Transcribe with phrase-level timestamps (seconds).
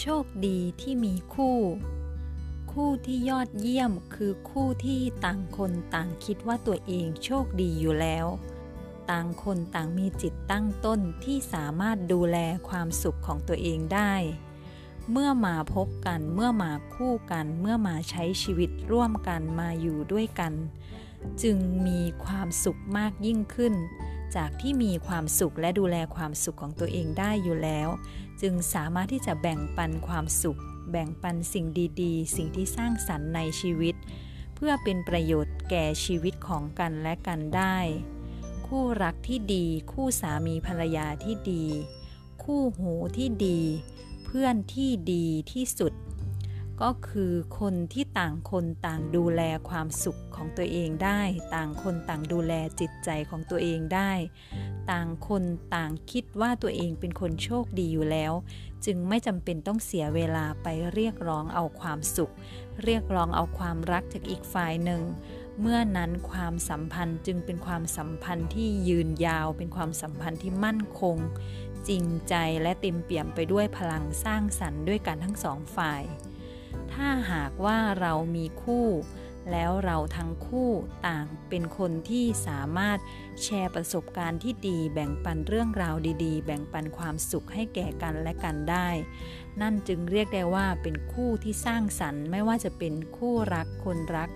[0.00, 1.58] โชคดีที่มีคู่
[2.72, 8.26] คู่ที่ยอดเยี่ยมคือคู่ที่ต่างคนต่างคิดว่าตัวเองโชคดีอยู่แล้ว
[9.10, 12.38] ต่างคนต่างมีจิตตั้งต้นที่สามารถดูแล
[12.68, 14.14] ความสุขของตัวเองได้
[15.10, 20.52] เมื่อมาพบกันเมื่อมาคู่กัน เมื่อมาใช้ชีวิตร่วมกันมาอยู่ด้วยกัน
[21.42, 21.56] จึง
[21.86, 23.74] มีความสุขมากยิ่งขึ้น
[24.36, 27.88] จากที่มีความสุขและดูแลความสุขของตัวเองได้อยู่แล้ว
[28.40, 31.66] จึงสามารถที่จะแบ่งปันความสุข แบ่งปันสิ่ง
[32.02, 33.94] ดีๆ สิ่งที่สร้างสรรค์ในชีวิต
[34.54, 37.78] เพื่อเป็นประโยชน์แก่ชีวิตของกันและกันได้
[38.66, 41.64] คู่รักที่ดี คู่สามีภรรยาที่ดี
[42.42, 43.60] คู่หูที่ดี
[44.24, 45.92] เพื่อนที่ดีที่สุด
[46.82, 51.20] ก็คือคนที่ต่างคนต่างดูแลความสุขของตัวเองได้
[51.54, 54.12] ต่างคนต่างดูแลจิตใจของตัวเองได้
[54.90, 58.32] ต่างคนต่างคิดว่าตัวเองเป็นคนโชคดีอยู่แล้ว
[58.84, 62.32] จึงไม่จำเป็นต้องเสียเวลาไปเรียกร้องเอาความสุข
[62.84, 65.02] เรียกร้องเอาความรักจากอีกฝ่ายหนึ่ง
[65.60, 71.16] เมื่อนั้นความสัมพันธ์จึงเป็นความสัมพันธ์ที่ยืนยาว เป็นความสัมพันธ์ที่มั่นคง
[71.88, 76.02] จริงใจและเต็มเปี่ยมไปด้วยพลังสร้างสรรค์ด้วยกันทั้งสองฝ่าย
[76.98, 78.86] ถ้าหากว่าเรามีคู่
[79.52, 80.70] แล้วเราทั้งคู่
[81.06, 82.98] ต่างเป็นคนที่สามารถ
[83.42, 88.88] แชร์ประสบการณ์ที่ดีแบ่งปันเรื่องราวดีๆ แบ่งปันความสุขให้แก่กันและกันได้
[89.60, 94.30] นั่นจึงเรียกได้ว่าเป็นคู่ที่สร้างสรรค์ ไม่ว่าจะเป็นคู่รักคนรัก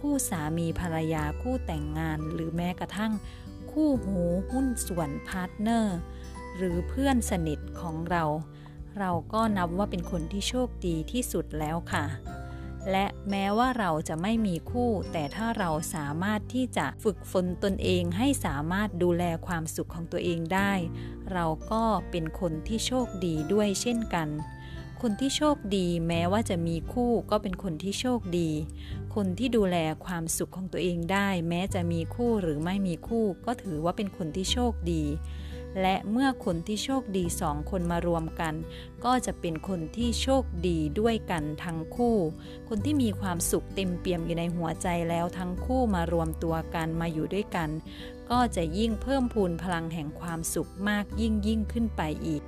[0.00, 3.12] คู่สามีภรรยาคู่แต่งงาน หรือแม้กระทั่ง
[3.72, 5.98] คู่หูหุ้นส่วน partner
[6.56, 8.24] หรือเพื่อนสนิทของเรา
[8.98, 12.04] เราก็นับว่าเป็นคนที่โชคดีที่สุดแล้วค่ะ
[12.90, 20.72] และแม้ว่าเราจะไม่มีคู่ แต่ถ้าเราสามารถที่จะฝึกฝนตนเองให้สามารถดูแลความสุขของตัวเองได้
[21.32, 24.28] เราก็เป็นคนที่โชคดีด้วยเช่นกัน
[25.02, 28.50] คนที่โชคดีแม้ว่าจะมีคู่ก็เป็นคนที่โชคดี
[29.14, 35.04] คนที่ดูแลความสุขของตัวเองได้ แม้จะมีคู่หรือไม่มีคู่ ก็ถือว่าเป็นคนที่โชคดี
[35.82, 38.54] และเมื่อคนที่โชคดีสองคนมารวมกัน
[39.04, 42.16] ก็จะเป็นคนที่โชคดีด้วยกันทั้งคู่
[42.68, 47.70] คนที่มีความสุขเต็มเปี่ยมอยู่ในหัวใจแล้วทั้งคู่มารวมตัวกันมาอยู่ด้วยกัน
[48.30, 52.42] ก็จะยิ่งเพิ่มพูนพลังแห่งความสุขมากยิ่งยิ่งขึ้นไปอีก